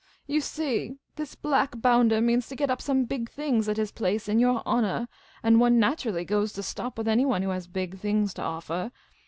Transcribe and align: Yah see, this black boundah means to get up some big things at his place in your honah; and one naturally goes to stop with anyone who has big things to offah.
Yah 0.25 0.39
see, 0.39 0.95
this 1.15 1.35
black 1.35 1.73
boundah 1.79 2.21
means 2.23 2.47
to 2.47 2.55
get 2.55 2.71
up 2.71 2.81
some 2.81 3.05
big 3.05 3.29
things 3.29 3.69
at 3.69 3.77
his 3.77 3.91
place 3.91 4.27
in 4.27 4.39
your 4.39 4.63
honah; 4.65 5.07
and 5.43 5.59
one 5.59 5.77
naturally 5.77 6.25
goes 6.25 6.53
to 6.53 6.63
stop 6.63 6.97
with 6.97 7.07
anyone 7.07 7.43
who 7.43 7.49
has 7.49 7.67
big 7.67 7.99
things 7.99 8.33
to 8.33 8.41
offah. 8.41 8.91